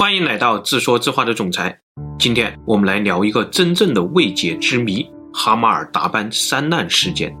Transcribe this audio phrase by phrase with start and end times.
[0.00, 1.76] 欢迎来到自说自话的总裁。
[2.20, 7.36] 今天我们来聊一个真正的未解之谜——哈马尔达班山难事件。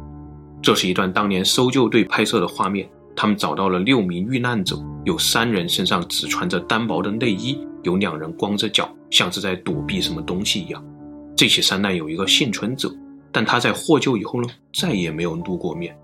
[0.60, 10.84] 这是一段当年搜救队拍摄的画面，他们找到了六名遇难者，有三人身上只穿着单薄的内衣，有两人光着脚，像是在躲避什么东西一样。
[11.36, 12.92] 这起山难有一个幸存者，
[13.30, 15.96] 但他在获救以后呢，再也没有露过面。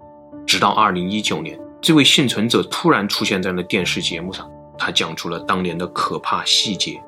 [0.47, 4.49] 直到2019年，这位幸存者突然出现在了电视节目上，
[4.79, 7.03] 他讲出了当年的可怕细节。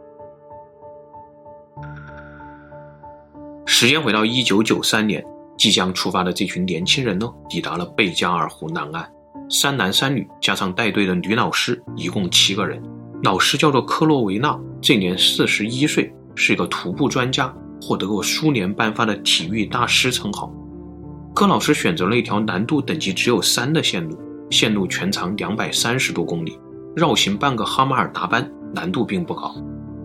[3.64, 5.24] 时间回到1993年，
[5.58, 9.10] 即将出发的这群年轻人呢，抵达了贝加尔湖南岸，
[9.50, 12.82] 三男三女加上带队的女老师，一共七个人。
[13.22, 17.54] 老师叫做科洛维娜，这年四十一岁，是一个徒步专家。
[17.82, 20.50] 获得过苏联颁发的体育大师称号。
[21.34, 24.16] 柯老师选择了一条难度等级只有三的线路，
[24.50, 26.58] 线路全长两百三十多公里，
[26.96, 29.54] 绕行半个哈马尔达班，难度并不高，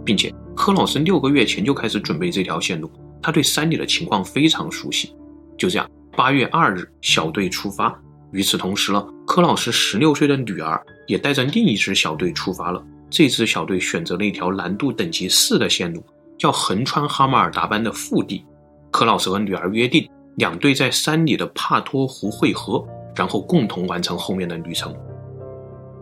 [0.04, 2.92] 并且柯老师六个月前就开始准备这条线路，
[3.22, 5.16] 他对山里的情况非常熟悉。
[5.58, 7.98] 就这样，八月二日，小队出发。
[8.34, 12.84] 与此同时呢，柯老师十六岁的女儿也带着另一支小队出发了。
[13.10, 16.04] 这支小队选择了一条难度等级四的线路。
[16.38, 18.44] 叫横穿哈马尔达班的腹地，
[18.90, 24.94] 柯老师和女儿约定，两队在山里的帕托湖汇合，然后共同完成后面的旅程。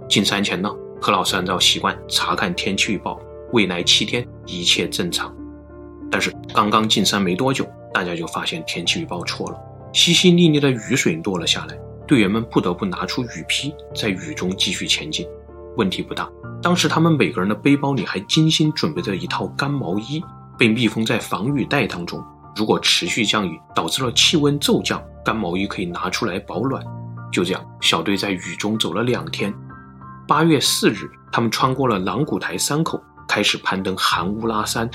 [0.07, 3.19] 进山前呢，何老师按照习惯查看天气预报，
[3.53, 5.33] 未来七天一切正常。
[6.11, 9.57] 但是刚刚进山没多久，大家就发现天气预报错了，
[9.93, 15.25] 淅淅沥沥的雨水落了下来，队员们不得不拿出雨披，在雨中继续前进。
[15.77, 16.29] 问题不大。
[16.61, 20.21] 当时他们每个人的背包里还精心准备着一套干毛衣，
[20.57, 22.21] 被密封在防雨袋当中。
[22.55, 26.83] 如果持续降雨导致了气温骤降，干毛衣可以拿出来保暖。
[27.31, 29.53] 就这样，小队在雨中走了两天。
[30.29, 34.87] 八月四日，他们穿过了朗古台山口，开始攀登韩乌拉山，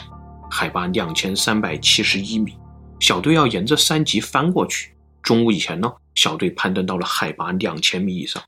[0.48, 2.56] 海拔两千三百七十一米。
[3.00, 4.92] 小队要沿着山脊翻过去。
[5.24, 8.40] 中午以前呢，小队攀登到了海拔两千米以上。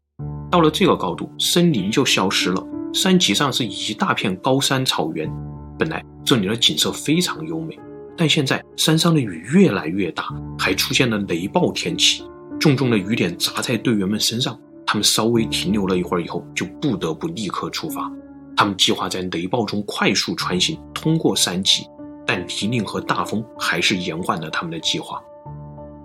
[0.49, 2.65] 到了这个高度，森林就消失了。
[2.95, 5.29] 山脊上是一大片高山草原，
[5.77, 7.77] 本来这里的景色非常优美，
[8.17, 12.23] 但现在山上的雨越来越大，还出现了雷暴天气，
[12.61, 14.57] 重重的雨点砸在队员们身上。
[14.97, 18.11] 他们稍微停留了一会儿以后，就不得不立刻出发。
[18.57, 21.87] 他们计划在雷暴中快速穿行，通过山脊，
[22.27, 25.23] 但泥泞和大风还是延缓了他们的计划。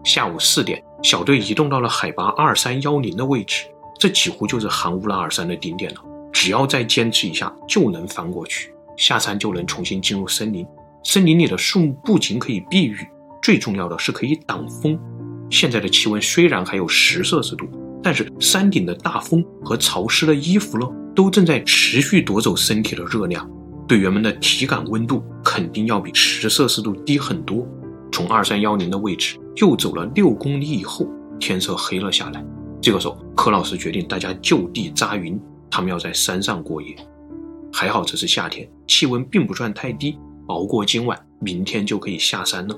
[0.04, 3.64] 下午四点，小队移动到了海拔二三幺零的位置，
[3.98, 6.02] 这几乎就是韩乌拉尔山的顶点了。
[6.34, 10.68] 只要再坚持一下，就能翻过去，下山就能重新进入森林。
[11.06, 13.08] 森林里的树木不仅可以避雨，
[13.42, 15.00] 最重要的是可以挡风。
[15.50, 17.66] 现在的气温虽然还有十摄氏度，
[18.04, 23.50] 但是山顶的大风和潮湿的衣服呢，都正在持续夺走身体的热量。
[23.88, 27.68] 队员们的体感温度肯定要比十摄氏度低很多。
[28.12, 31.08] 从二三幺零的位置又走了六公里以后，
[31.40, 32.44] 天色黑了下来。
[32.82, 35.40] 这个时候，柯老师决定大家就地扎营。
[35.70, 36.94] 他们要在山上过夜，
[37.72, 42.76] 还好这是夏天，气温并不算太低，熬过今晚，明天就可以下山了。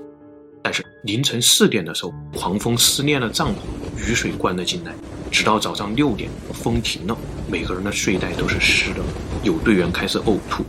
[0.63, 3.55] 但是凌晨四点的时候，狂风撕裂了帐篷，
[3.97, 4.93] 雨水灌了进来，
[5.29, 7.17] 直到早上六点，风停了，
[7.51, 9.01] 每个人的睡袋都是湿的，
[9.43, 10.63] 有队员开始呕吐。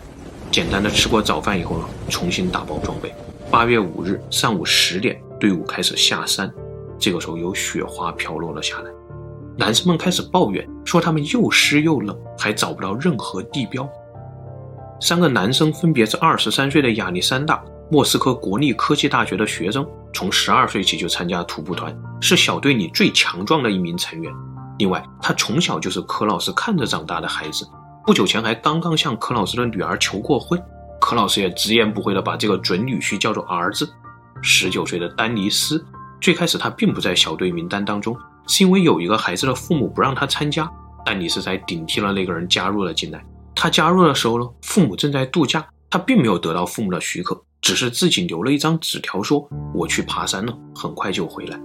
[0.51, 3.15] 简单的吃过早饭以后呢，重新打包装备。
[3.51, 6.53] 八月五日上午十点，队伍开始下山，
[6.99, 8.91] 这个时候有雪花飘落了下来。
[9.57, 13.89] 男生们开始抱怨，说他们又湿又冷，还找不到任何地标。
[15.01, 17.63] 三个男生分别是二十三岁的亚历山大，
[17.95, 24.35] 莫斯科国立科技大学的学生，从十二岁起就参加徒步团，是小队里最强壮的一名成员。
[24.81, 27.65] 另外，他从小就是柯老师看着长大的孩子，
[28.05, 30.61] 不久前还刚刚向柯老师的女儿求过婚，
[31.01, 33.89] 柯老师也直言不讳地把这个准女婿叫做儿子。
[34.43, 35.87] 十九岁的丹尼斯，
[36.21, 38.19] 最开始他并不在小队名单当中。
[38.49, 40.69] 是因为有一个孩子的父母不让他参加，
[41.07, 43.25] 丹尼斯才顶替了那个人加入了进来。
[43.55, 51.59] 他加入的时候呢，父母正在度假，他并没有得到父母的许可，只是自己留了一张纸条说：“我去爬山了，很快就回来。”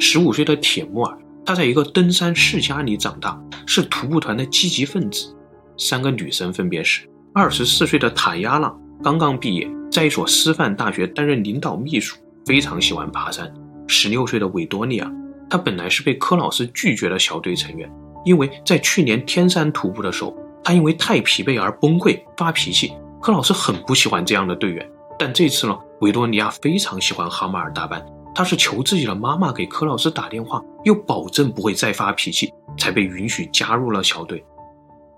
[0.00, 5.36] 十五岁的铁木尔，他在一个登山世家里长大，是徒步团的积极分子。
[5.76, 12.16] 三个女生分别是二十四岁的塔亚拉，刚刚毕业，在一所师范大学担任领导秘书，
[12.46, 13.46] 非常喜欢爬山；
[13.86, 15.12] 十六岁的维多利亚。
[15.50, 17.86] 她本来是被柯老师拒绝的小队成员，
[18.24, 22.94] 因为在去年天山徒步的时候，她因为太疲惫而崩溃发脾气。
[23.20, 34.44] 柯老师很不喜欢这样的队员，但这次呢，维多利亚非常喜欢哈马尔达班，她是求自己的妈妈给柯老师打电话，又保证不会再发脾气，才被允许加入了小队。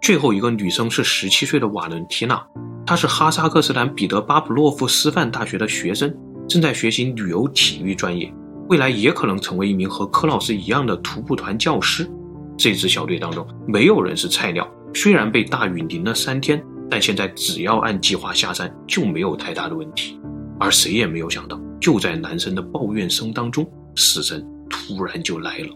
[0.02, 2.46] 最后一个女生是十七岁的瓦伦缇娜，
[2.84, 6.14] 她是哈萨克斯坦彼得巴甫洛夫师范大学的学生，
[6.46, 8.32] 正在学习旅游体育专业，
[8.68, 12.08] 未来也可能成为一名和柯老师一样的徒步团教师。
[12.56, 20.20] 这支小队当中没有人是菜鸟，虽然被大雨淋了三天，但现在只要按计划下山就没有太大的问题。
[20.58, 25.68] 而谁也没有想到，就在男生的抱怨声当中，死神突然就来了。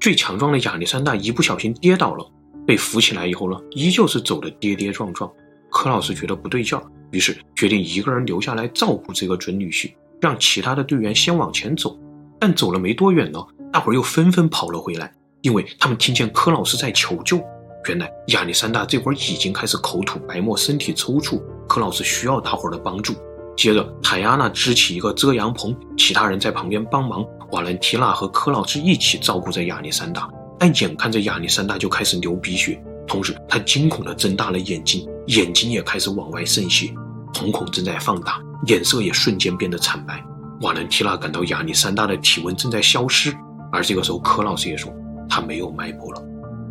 [0.00, 2.26] 最强壮的亚历山大一不小心跌倒了，
[2.66, 5.30] 被扶起来以后呢，依旧是走得跌跌撞撞。
[5.70, 6.82] 柯老师觉得不对劲儿，
[7.12, 11.96] 于是决定一个人留下来照顾这个准女婿，让其他的队员先往前走。
[12.40, 13.38] 但走了没多远呢，
[13.70, 15.12] 大伙儿又纷纷跑了回来，
[15.42, 17.40] 因为他们听见柯老师在求救。
[17.88, 23.14] 原来亚历山大这会儿已经开始口吐白沫，身体抽搐，柯老师需要大伙儿的帮助。
[23.56, 27.24] 接着，泰亚娜支起一个遮阳棚，其他人在旁边帮忙。
[27.52, 36.94] 瓦伦缇娜和柯老师一起照顾着亚历山大，但眼看着亚历山大就开始流鼻血，同时他惊恐地睁大了眼睛，眼睛也开始往外渗血，
[37.34, 40.24] 瞳孔正在放大，脸色也瞬间变得惨白。
[40.60, 43.34] 瓦伦缇娜感到亚历山大的体温正在消失，
[43.72, 44.92] 而这个时候，柯老师也说
[45.28, 46.22] 他没有脉搏了。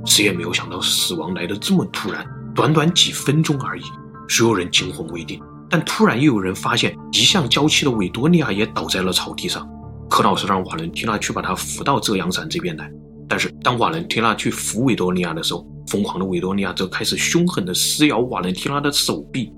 [0.09, 2.25] 谁也没有想到死亡来得这么突然，
[2.56, 3.83] 短短几分钟而已，
[4.27, 5.39] 所有人惊魂未定。
[5.69, 9.69] 但突然又有人发现，一向娇气的维多利亚也倒在了草地上。
[10.09, 12.91] 柯老师让瓦伦缇娜去把她扶到遮阳伞这边来。
[13.27, 19.53] 但是当瓦伦缇娜去扶维多利亚的时候，疯狂的维多利亚则开始凶狠地撕咬瓦伦缇娜的手臂。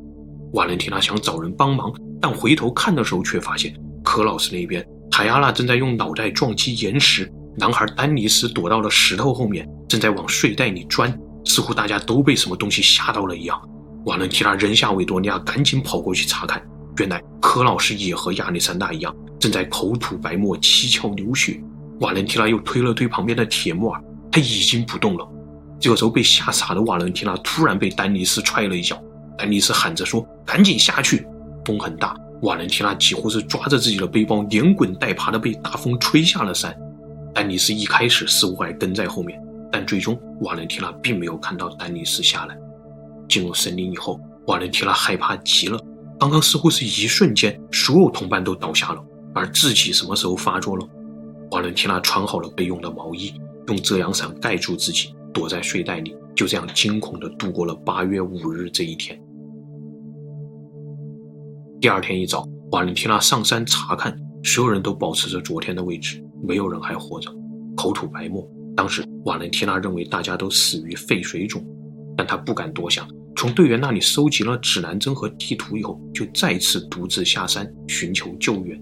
[0.51, 1.89] 瓦伦缇娜想找人帮忙，
[2.19, 3.73] 但回头看的时候却发现，
[4.03, 11.13] 柯老师那边塔亚娜正在用脑袋撞击岩石，男孩丹尼斯躲到了石头后面，正在往睡袋里钻，
[11.45, 13.61] 似乎大家都被什么东西吓到了一样。
[14.05, 16.61] 瓦伦提娜扔下维多利亚，赶紧跑过去查看。
[16.97, 21.61] 原来柯老师也和亚历山大一样，正在口吐白沫、七窍流血。
[21.99, 24.01] 瓦伦提娜又推了推旁边的铁木尔，
[24.31, 25.27] 他已经不动了。
[25.79, 29.01] 这个时候被吓傻的瓦伦提娜突然被丹尼斯踹了一脚，
[29.37, 31.25] 丹尼斯喊着说：“赶紧下去！”
[31.65, 36.75] 风很大，瓦伦提娜几乎是抓着自己的背包，连滚带爬的被大风吹下了山。
[37.33, 39.41] 丹尼斯一开始似乎还跟在后面，
[39.71, 42.57] 但最终瓦伦缇娜并没有看到丹尼斯下来。
[43.29, 45.79] 进入森林以后，瓦伦缇娜害怕极了。
[46.19, 50.87] 刚刚似乎是一瞬间，所有同伴都倒下了，而自己什么时候发作了？
[51.51, 53.33] 瓦伦缇娜穿好了备用的毛衣，
[53.67, 59.19] 用遮阳伞盖住自己，躲在睡袋里，就这样惊恐地度过了八月五日这一天。
[61.79, 67.31] 第二天一早，瓦伦缇娜上山查看，所有人都保持着昨天的位置，没有人还活着，
[67.75, 68.47] 口吐白沫。
[68.75, 71.63] 当时，瓦伦缇娜认为大家都死于肺水肿，
[72.17, 73.07] 但她不敢多想。
[73.35, 78.79] 从队员那里收集了指南针和地图以后，就再次独自下山寻求救援。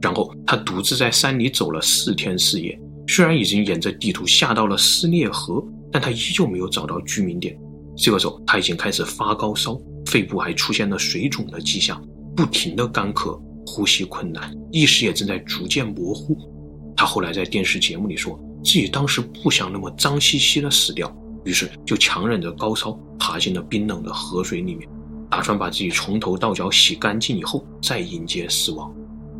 [0.00, 7.58] 然后他独自在山里走了四天四夜，虽然已经沿着地图下到了斯涅河，但他依旧没有找到居民点。
[7.96, 12.02] 这个时候他已经开始发高烧，肺部还出现了水肿的迹象，
[12.36, 16.36] 不停的干咳，呼吸困难，意识也正在逐渐模糊。
[16.96, 21.14] 他后来在电视节目里说自己当时不想那么脏兮兮的死掉。
[21.44, 24.88] 于是就强忍着高烧，爬进了冰冷的河水里面，
[25.28, 28.90] 打算把自己从头到脚洗干净以后再迎接死亡。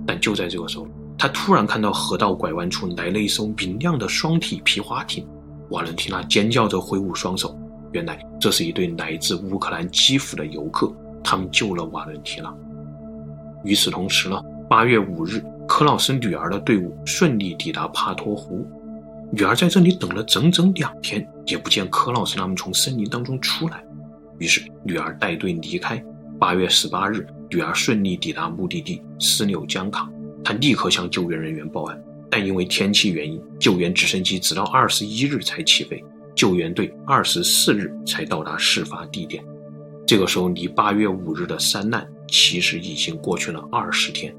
[0.07, 0.87] 但就在这个时候，
[1.17, 5.27] 他突然看到河道拐弯处来了一艘明亮的双体皮划艇。
[5.71, 7.59] 瓦伦缇娜尖叫着挥舞双手，
[7.93, 12.55] 原来这是一对来自乌克兰基辅的游客，他们救了瓦伦缇娜。
[13.65, 18.67] 与此同时呢，八月五日，柯老师女儿的队伍顺利抵达帕托湖。
[19.33, 23.83] 女儿在这里等了整整两天，也不见柯老师他们从森林当中出来。
[24.39, 26.03] 于是女儿带队离开。
[26.39, 30.09] 八月十八日，女儿顺利抵达目的地斯纽江卡，
[30.45, 36.05] 她立刻向救援人员报案，但因为天气原因，救援直升机直到二十一日才起飞，
[36.35, 39.43] 救援队二十四日才到达事发地点。
[40.07, 44.35] 这个时候，离八月五日的山难其实已经过去了二十天。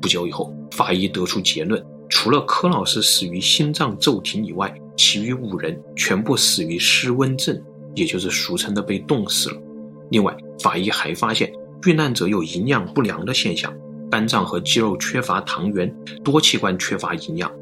[0.00, 1.84] 不久以后，法医得出结论。
[2.08, 7.60] 除了柯老师死于心脏骤停以外，其余五人全部死于失温症，
[7.94, 9.60] 也就是俗称的被冻死了。
[10.10, 11.52] 另外，法医还发现
[11.84, 13.70] 遇难者有营养不良的现象，
[14.10, 15.94] 肝脏和肌肉缺乏糖原，
[16.24, 17.52] 多器官缺乏营养。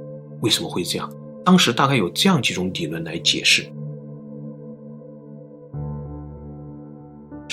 [0.42, 1.12] 为什么会这样？
[1.44, 3.66] 当时大概有这样几种理论来解释。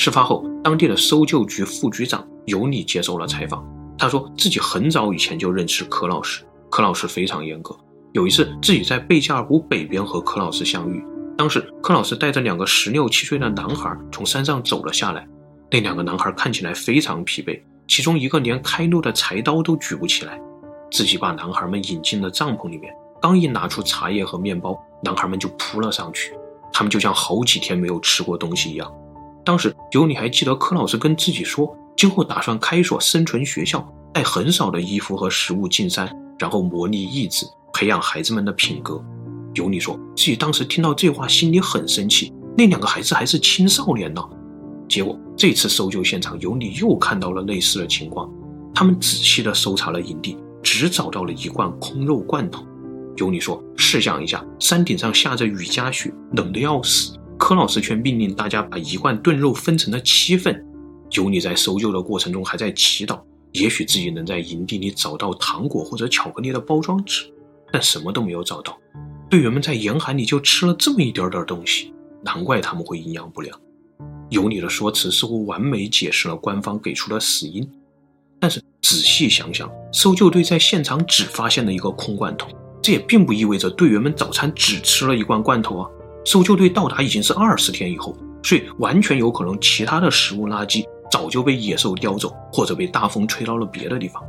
[0.03, 3.65] 事发后，当地的搜救局副局长尤里接受了采访，
[3.97, 6.43] 他说自己很早以前就认识柯老师。
[6.69, 7.73] 柯老师非常严格。
[8.11, 11.01] 有一次，自己在贝加尔湖北边和柯老师相遇。
[11.37, 15.25] 当时，柯老师带着两个十六七岁的男孩从山上走了下来。
[15.71, 17.57] 那两个男孩看起来非常疲惫，
[17.87, 20.37] 其中一个连开路的柴刀都举不起来。
[20.91, 26.33] 自己把男孩们引进了帐篷里面，刚一拿出茶叶和面包，男孩们就扑了上去，
[26.73, 28.93] 他们就像好几天没有吃过东西一样。
[29.45, 36.09] 当时尤里还记得柯老师跟自己说，今后打算开一所生存学校，带很少的衣服和食物进山，
[36.39, 39.03] 然后磨砺意志，培养孩子们的品格。
[39.53, 42.33] 尤里说自己当时听到这话，心里很生气。
[42.57, 44.23] 那两个孩子还是青少年呢。
[44.87, 48.29] 结果这次搜救现场，尤里又看到了类似的情况。
[48.73, 52.65] 他们仔细地搜查了营地，只找到了一罐空肉罐头。
[53.17, 60.65] 尤里说：“试想一下，山顶上下着雨夹雪，冷得要死，柯老师却命令大家把一罐炖肉分成了七份。
[61.11, 63.19] 尤里在搜救的过程中还在祈祷，
[63.51, 67.25] 也许自己能在营地里找到糖果或者巧克力的包装纸，
[67.69, 68.79] 但什么都没有找到。
[69.29, 73.59] 队员们在严寒里就吃了这么一点点东西，难怪他们会营养不良。
[74.29, 77.69] 尤里的说辞似乎完美解释了官方给出的死因，
[78.39, 82.47] 但是仔细想想，搜救队在现场只发现了一个空罐头。”
[82.81, 85.89] 这也并不意味着队员们早餐只吃了一罐罐头啊！
[86.25, 94.23] 搜救队到达已经是二十天以后，所以完全有可能其他的食物垃圾早就被野兽叼走，或者被大风吹到了别的地方。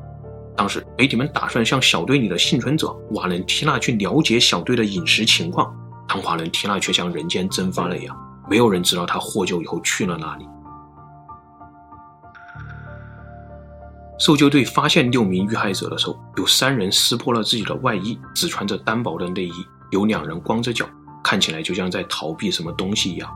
[0.57, 5.75] 当时媒体们打算向小队里的幸存者瓦伦提娜去了解小队的饮食情况，
[6.09, 8.17] 但瓦伦提娜却像人间蒸发了一样，
[8.49, 10.47] 没有人知道她获救以后去了哪里。
[14.17, 19.53] 搜救队发现六名遇害者的时候，有三人撕破了自己的外衣，只穿着单薄的内衣；
[19.91, 20.87] 有两人光着脚，
[21.25, 23.29] 看起来就像在逃避什么东西一样。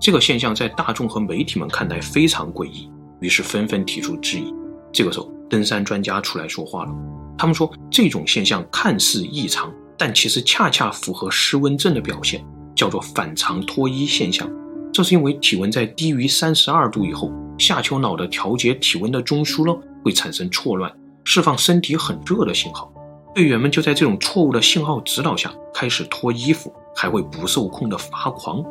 [0.00, 4.54] 这个现象在大众和媒体们看来非常诡异，于是纷纷提出质疑。
[4.92, 6.92] 这个时候，登山专家出来说话了，
[7.36, 12.44] 他们说这种现象看似异常，但其实恰恰符合失温症的表现，
[12.74, 14.50] 叫做反常脱衣现象。
[14.92, 20.92] 这是因为体温在低于三十二度以后，下丘脑的调节体温的中枢呢，会产生错乱，
[21.24, 22.92] 释放身体很热的信号。
[23.34, 28.64] 队员们就在这种错误的信号指导下开始脱衣服，还会不受控的发狂。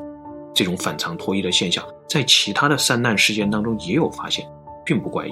[0.53, 4.45] 这种反常脱衣的现象在其他的山难事件当中也有发现，
[4.85, 5.31] 并不怪异。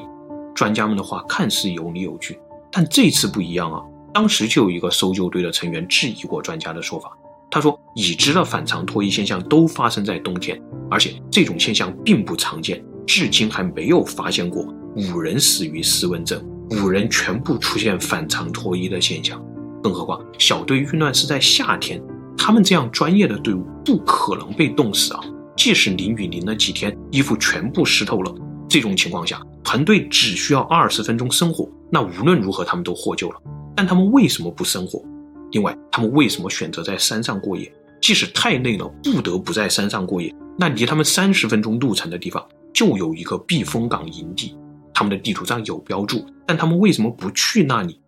[0.56, 2.40] 专家们的话看似有理有据，
[2.72, 3.82] 但这次不一样啊！
[4.14, 7.16] 当时就有一个搜救队的成员质疑过专家的说法，
[7.52, 14.66] 他说已知的反常脱衣现象都发生在冬天，而且这种现象并不常见，至今还没有发现过。
[14.96, 19.42] 五人死于失温症，五人全部出现反常脱衣的现象。
[19.84, 22.02] 更何况小队遇难是在夏天，
[22.42, 25.20] 他们这样专业的队伍不可能被冻死啊！
[25.58, 28.34] 即使淋雨淋了几天，衣服全部湿透了，
[28.70, 33.42] 这种情况下，团队只需要二十分钟生火，那无论如何他们都获救了。
[33.76, 35.04] 但他们为什么不生火？
[35.52, 37.72] 另外，他们为什么选择在山上过夜？
[38.02, 42.44] 即使太累了，不得不在山上过夜，那离他们三十分钟路程的地方
[42.74, 44.56] 就有一个避风港营地。
[44.94, 48.00] 他们的地图上有标注，但他们为什么不去那里？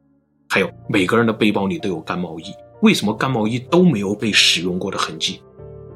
[0.50, 2.46] 还有每个人的背包里都有干毛衣，
[2.82, 5.42] 为什么干毛衣都没有被使用过的痕迹？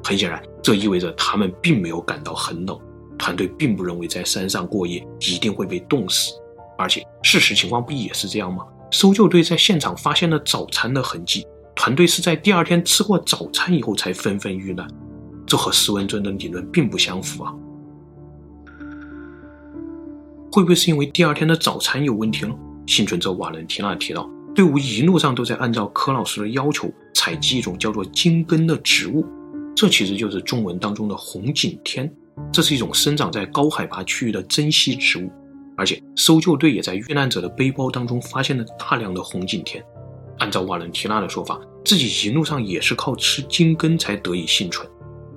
[0.02, 2.78] 很显然，这意味着他们并没有感到很冷。
[3.18, 6.32] 团队并不认为在山上过夜一定会被冻死，
[6.78, 8.64] 而且事实情况不也是这样吗？
[8.92, 14.86] 搜救队在现场发现了早餐的痕迹，团队是在第二天吃过早餐以后才纷纷遇难，
[15.44, 17.52] 这和失温症的理论并不相符啊。
[20.52, 22.54] 会不会是因为第二天的早餐有问题呢？
[22.86, 29.22] 幸存者瓦伦提娜提到，队伍一路上都在按照柯老师的要求采集一种叫做金根的植物，
[29.76, 32.10] 这其实就是中文当中的红景天。
[32.50, 35.30] 这是一种生长在高海拔区域的珍稀植物，
[35.76, 39.84] 而且搜救队也在遇难者的背包当中发现了大量的红景天。
[40.38, 44.88] 按照瓦伦提娜的说法，自己一路上也是靠吃金根才得以幸存，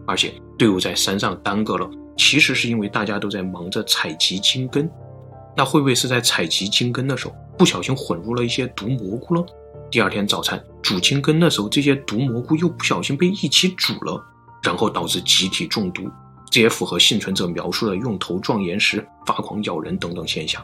[0.07, 4.89] 而且队伍在山上耽搁了，其实是因为大家都在忙着采集金根。
[5.59, 9.45] 那会不会是在采集金根的时候不小心混入了一些毒蘑菇了？
[9.91, 14.23] 第二天早餐煮金根的时候，这些毒蘑菇又不小心被一起煮了，
[14.63, 16.09] 然后导致集体中毒。
[16.49, 20.63] 这也符合幸存者描述的用头撞岩石、发狂咬人等等现象。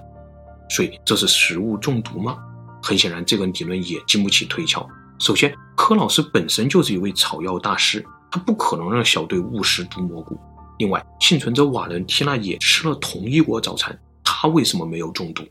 [0.69, 2.37] 所以这是食物中毒吗？
[2.81, 4.87] 很显然，这个理论也经不起推敲。
[5.19, 10.39] 首先，柯老师本身就是一位草药大师，他不可能让小队误食毒蘑菇。
[10.79, 13.99] 另外，幸存者瓦伦提娜也吃了同一锅早餐。
[14.25, 15.44] 他为什么没有中毒？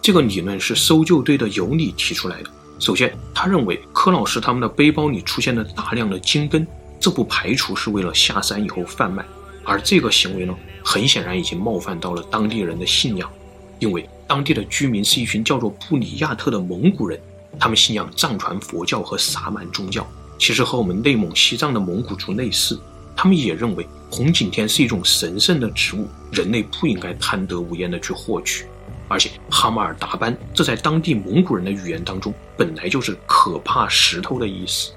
[0.00, 2.50] 这个理论是搜救队的尤里提出来的。
[2.78, 6.66] 首先，他认为柯老师他们的背包里出现了大量的金根，
[7.00, 9.24] 这不排除是为了下山以后贩卖。
[9.64, 10.54] 而这个行为呢，
[10.84, 13.30] 很显然已经冒犯到了当地人的信仰，
[13.78, 17.18] 因为当地的居民是一群叫做布里亚特的蒙古人，
[17.58, 20.06] 他们信仰藏传佛教和萨满宗教，
[20.38, 22.78] 其实和我们内蒙、西藏的蒙古族类似。
[23.16, 28.66] 他们也认为红景天是一种神圣的植物，人类不应该贪得无厌的去获取。
[29.08, 34.92] 而且哈马尔达班这在当地蒙古人的语言当中本来就是可怕石头的意思。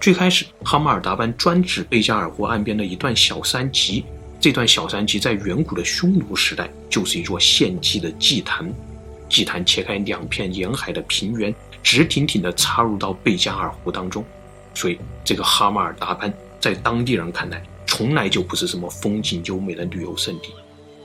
[0.00, 4.04] 最开始，哈马尔达班专指贝加尔湖岸边的一段小山脊。
[4.40, 8.68] 这段小山脊在远古的匈奴时代就是一座献祭的祭坛，
[9.28, 14.24] 祭坛切开两片沿海的平原，直挺挺地插入到贝加尔湖当中。
[14.74, 20.50] 所以，这个哈马尔达班在当地人看来，从来就不是什么风景优美的旅游胜地。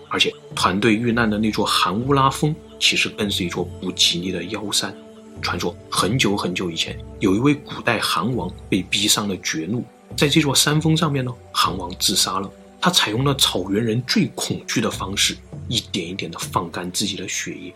[0.07, 4.95] 而且，团队遇难的那座寒乌拉峰，其实更是一座不吉利的妖山。
[5.41, 9.83] 传说很久很久以前，有一位古代韩王被逼上了绝路，
[10.15, 12.47] 在这座山峰上面呢，韩王自杀了。
[12.79, 15.35] 他采用了草原人最恐惧的方式，
[15.67, 17.73] 一点一点地放干自己的血液。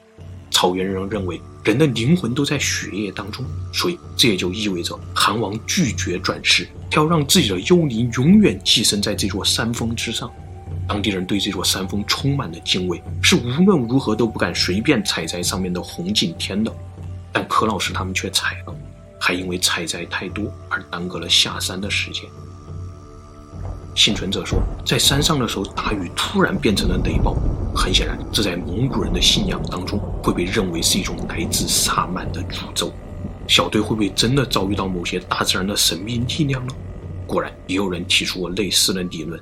[0.61, 10.31] 草原人认为人的灵魂都在血液当中，所以这也就意味着韩王拒绝转世，他要让自己的幽灵永远寄生在这座山峰之上。
[10.87, 16.71] 当地人对这座山峰充满了敬畏，是无论如何都不敢随便踩在上面的红景天的。
[17.31, 18.75] 但柯老师他们却踩了，
[19.19, 22.23] 还因为采摘太多而耽搁了下山的时间。
[23.93, 27.35] 幸存者说，在山上的时候，大雨突然变成了雷暴。
[27.75, 32.91] 很显然，这在蒙古人的信仰当中会被认为是一种来自萨满的诅咒。
[33.47, 36.73] 小队会不会真的遭遇到某些大自然的神秘力量呢？
[37.27, 39.39] 果然，也有人提出过类似的理论。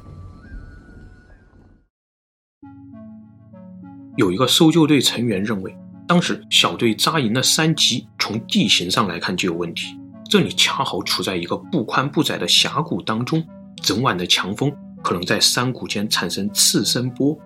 [4.17, 5.75] 有一个搜救队成员认为，
[6.07, 9.95] 当时小队扎营的山脊从地形上来看就有问题，
[10.29, 13.43] 这里恰好处在一个不宽不窄的峡谷当中。
[13.81, 14.71] 整晚的强风
[15.01, 17.37] 可能在山谷间产生次声波，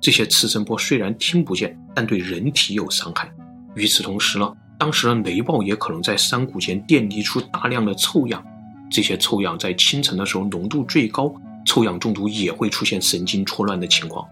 [0.00, 3.30] 这些次声波虽然听不见，但对人体有伤害。
[3.74, 8.42] 与此同时呢，当时的雷暴也可能在山谷间电离出大量的臭氧，
[8.90, 11.32] 这些臭氧在清晨的时候浓度最高，
[11.66, 14.26] 臭氧中毒也会出现神经错乱的情况。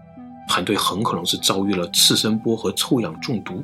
[0.47, 3.63] 团队很可能是遭遇了次声波和臭氧中毒。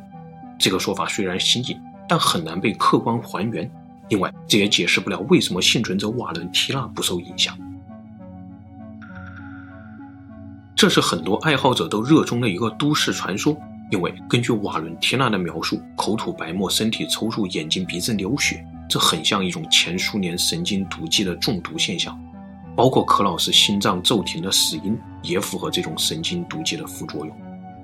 [0.60, 3.70] 这个说法虽然新颖，但很难被客观还原。
[4.10, 7.58] 另外，这也解释不了为什么幸存者瓦伦提娜不受影响。
[10.76, 13.58] 这是很多爱好者都热衷的一个都市传说，
[13.92, 22.20] 因为根据瓦伦提娜的描述，口吐白沫、身体抽搐、眼睛鼻子流血，这很像一种前苏联神经毒剂的中毒现象。
[22.76, 27.34] 包括柯老师心脏骤停的死因也符合这种神经毒剂的副作用。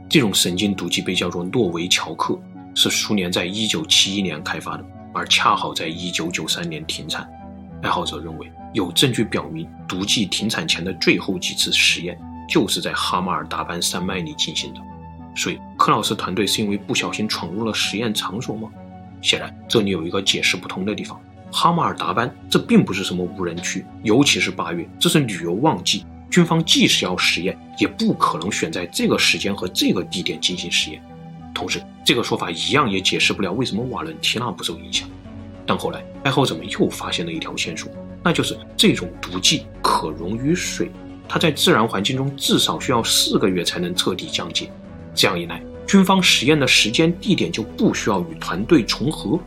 [0.09, 2.37] 这种神经毒剂被叫做诺维乔克，
[2.75, 7.25] 是苏联在1971年开发的，而恰好在1993年停产。
[7.81, 12.19] 爱好者认为，有证据表明毒剂停产前的最后几次实验。
[12.51, 14.81] 就是在哈马尔达班山脉里进行的，
[15.33, 18.69] 所以柯老师团队是因为不小心闯入了实验场所吗？
[19.21, 21.17] 显然，这里有一个解释不通的地方。
[21.49, 31.01] 哈马尔达班这并不是什么无人区，尤其是八月，这是旅游旺季，军方即使要实验，也不可能选在这个时间和这个地点进行实验。
[31.53, 35.07] 同时，这个说法一样也解释不了为什么瓦伦提娜不受影响。
[35.65, 37.89] 但后来，爱好者们又发现了一条线索，
[38.21, 40.91] 那就是这种毒剂可溶于水。
[41.33, 44.69] 它在自然环境中至少需要四个月才能彻底降解，
[45.15, 49.39] 这样一来，军方实验的时间地点就不需要与团队重合，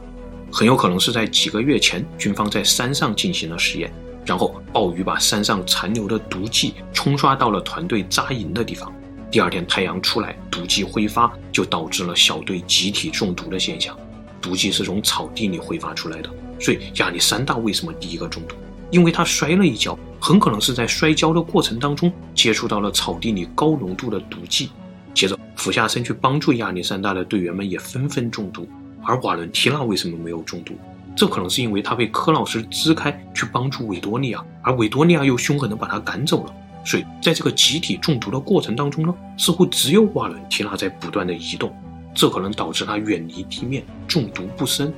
[0.50, 3.92] 很有可能是在几个月前，军方在山上进行了实验，
[4.24, 8.90] 然后暴雨把山上残留的毒剂冲刷到了团队扎营的地方，
[9.30, 13.94] 第二天太阳出来，毒剂挥发，就导致了小队集体中毒的现象。
[14.40, 18.56] 毒剂是从草地里挥发出来的，所以亚历山大为什么第一个中毒？
[18.90, 24.70] 因为他摔了一跤，很可能是在摔跤的过程当中接触到了草地里高浓度的毒剂，
[25.12, 28.66] 接着俯下身去帮助亚历山大的队员们也纷纷中毒。
[29.02, 30.72] 而瓦伦提娜为什么没有中毒？
[31.14, 36.54] 这可能是因为他被柯老师支开去帮助维多利亚，而维多利亚又凶狠地把他赶走了。
[36.86, 41.70] 所以在这个集体中毒的过程当中呢，似乎只有瓦伦提娜在不断地移动，
[42.14, 44.90] 这可能导致他远离地面，中毒不深。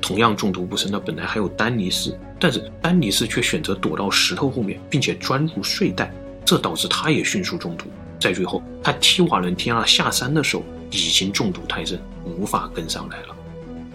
[0.00, 6.12] 同样中毒不深的本来还有丹尼斯，但是丹尼斯却选择躲到石头后面，并且钻入睡袋，
[6.44, 7.86] 这导致他也迅速中毒。
[8.20, 13.36] 在最后，他替瓦伦提娜下山的时候，已经中毒太深，无法跟上来了。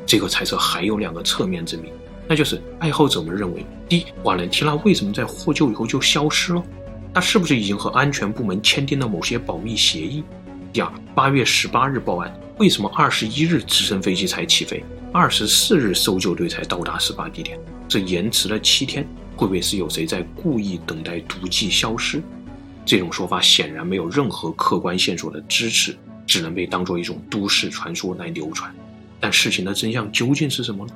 [0.06, 1.92] 这个猜测还有两个侧面证明，
[2.28, 6.64] 那就是爱好者们认为：第一，瓦伦提娜为什么在获救以后就消失了？
[7.14, 10.24] 他是不是已经和安全部门签订了某些保密协议？
[10.72, 14.84] 第二，八月十八日报案，为什么二十一日直升飞机才起飞？
[15.16, 22.20] 二十四日搜救队才到达事发地点，这延迟了七天，会不会是有谁在故意等待毒剂消失？
[22.84, 25.96] 这种说法显然没有任何客观线索的支持，
[26.26, 28.74] 只能被当做一种都市传说来流传。
[29.20, 30.94] 但事情的真相究竟是什么呢？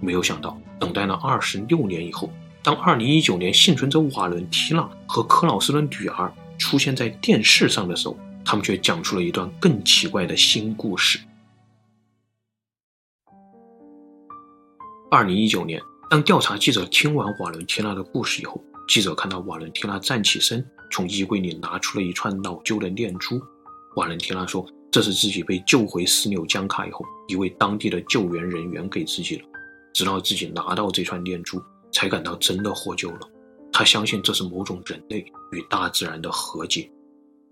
[0.00, 11.18] 没有想到，等待了二十六年以后，当二零一九年幸存者瓦伦提娜和柯老师的女儿出现在电视上的时候，他们却讲出了一段更奇怪的新故事。
[15.10, 23.40] 二零一九年，当调查记者听完瓦伦提娜的故事以后，记者看到瓦伦提娜站起身，从衣柜里拿出了一串老旧的念珠。
[23.96, 29.44] 瓦伦提娜说：“这是自己被救回斯纽江卡以后，一位当地的救援人员给自己了。
[29.94, 31.58] 直到自己拿到这串念珠，
[31.90, 33.20] 才感到真的获救了。
[33.72, 36.86] 他相信这是某种人类与大自然的和解。”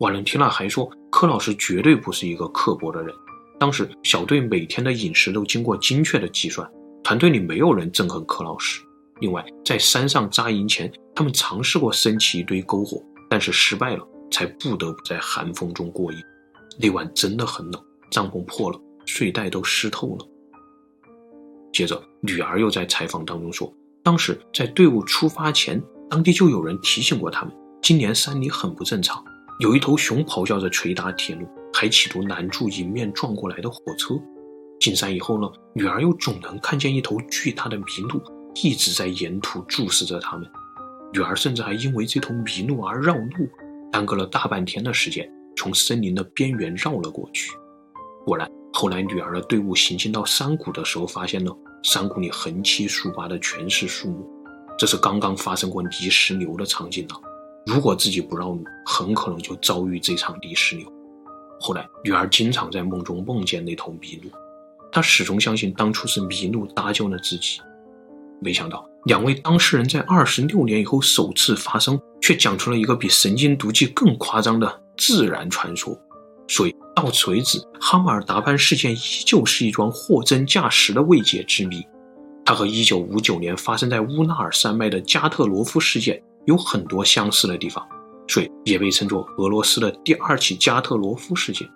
[0.01, 3.15] 瓦伦提娜还说：“柯老师绝对不是一个刻薄的人。
[3.59, 6.71] 当时小队每天的饮食都经过精确的计算。”
[7.07, 8.83] 团队里没有人憎恨柯老师。
[9.21, 16.19] 另外，在山上扎营前，他们尝试过升起一堆篝火，但是失败了，才不得不在寒风中过夜。
[16.81, 20.27] 那晚真的很冷，帐篷破了，睡袋都湿透了。
[21.73, 29.25] 接着，女儿又在采访当中说，当时在队伍出发前，当地就有人提醒过他们，今年山里很不正常，
[29.61, 34.21] 有一头熊咆哮着捶打铁路，还企图拦住迎面撞过来的火车。
[34.79, 38.21] 进山以后呢，女儿又总能看见一头巨大的麋鹿
[38.63, 40.49] 一直在沿途注视着他们。
[41.13, 43.49] 女儿甚至还因为这头麋鹿而绕路，
[43.91, 47.51] 耽搁了大半天的时间，从森林的边缘绕了过去。
[48.25, 54.29] 果然，后来女儿的队伍行进到山谷的时候，发现了山谷里横七竖八的全是树木，
[54.79, 57.15] 这是刚刚发生过泥石流的场景了。
[57.67, 60.93] 如果自己不绕路，很可能就遭遇这场泥石流。
[61.59, 64.29] 后来，女儿经常在梦中梦见那头麋鹿。
[64.93, 67.61] 他始终相信当初是麋鹿搭救了自己，
[68.41, 75.99] 没想到两位当事人在二十六年以后首次发声，却讲出了一个比神经毒剂更夸张的自然传说。
[76.49, 81.85] 所以到此为止，哈马尔达潘事件依旧是一桩货真价实的未解之谜。
[82.45, 87.85] 它和一九五九年发生在乌纳尔山脉的加特罗夫事件有很多相似的地方，
[88.29, 91.69] 所以也被称作俄罗斯的第二起加特罗夫事件。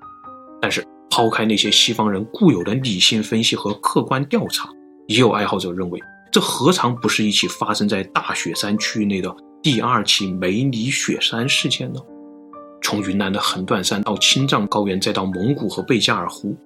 [0.62, 4.70] 但是，抛开那些西方人固有的理性分析和客观调查，
[5.09, 12.01] 也有爱好者认为，这何尝不是一起发生在大雪山区域内的第二起梅里雪山事件呢？
[12.81, 16.57] 从云南的横断山到青藏高原，再到蒙古和贝加尔湖，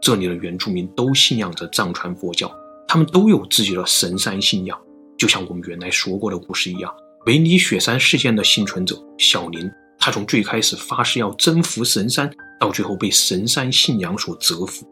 [0.00, 2.48] 这里的原住民都信仰着藏传佛教，
[2.86, 4.78] 他们都有自己的神山信仰。
[5.16, 12.30] 就像我们原来说过的故事一样，梅里雪山事件的幸存者小林，他从最开始发誓要征服神山。
[12.64, 14.88] 到最后被神山信仰所折服，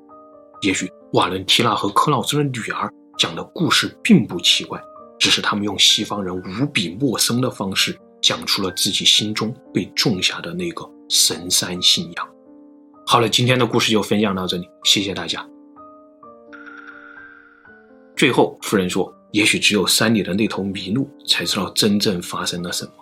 [0.61, 4.79] 也许瓦伦提娜和柯老师的女儿讲的故事并不奇怪，
[5.19, 12.29] 只是他们用西方人无比陌生的方式讲出了自己心中被种下的那个神山信仰。
[13.07, 15.43] 好了，今天的故事就分享到这里，谢谢大家。
[18.15, 22.93] 最后，夫人说：“也许只有山里的那头麋鹿才知道真正发生了什么。”